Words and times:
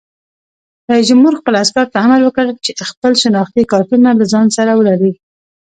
رئیس 0.89 1.05
جمهور 1.09 1.33
خپلو 1.39 1.57
عسکرو 1.63 1.91
ته 1.93 1.97
امر 2.05 2.21
وکړ؛ 2.23 2.45
خپل 2.91 3.11
شناختي 3.23 3.63
کارتونه 3.71 4.09
له 4.19 4.25
ځان 4.33 4.47
سره 4.57 4.71
ولرئ! 4.75 5.11